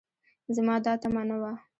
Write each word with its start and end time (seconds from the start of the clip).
زما 0.55 0.75
دا 0.85 0.93
تمعه 1.01 1.23
نه 1.29 1.37
وه 1.41 1.51